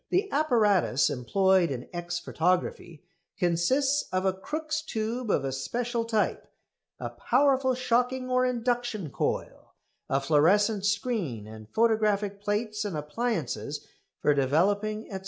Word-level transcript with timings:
The 0.09 0.31
apparatus 0.31 1.11
employed 1.11 1.69
in 1.69 1.87
X 1.93 2.17
photography 2.17 3.03
consists 3.37 4.09
of 4.11 4.25
a 4.25 4.33
Crookes' 4.33 4.81
tube 4.81 5.29
of 5.29 5.45
a 5.45 5.51
special 5.51 6.05
type, 6.05 6.47
a 6.99 7.11
powerful 7.11 7.75
shocking 7.75 8.27
or 8.27 8.43
induction 8.43 9.11
coil, 9.11 9.75
a 10.09 10.19
fluorescent 10.19 10.87
screen 10.87 11.45
and 11.45 11.67
photographic 11.71 12.41
plates 12.41 12.83
and 12.83 12.97
appliances 12.97 13.85
for 14.23 14.33
developing, 14.33 15.07
&c. 15.11 15.19